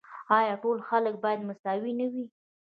[0.37, 2.25] آیا ټول خلک باید مساوي نه وي؟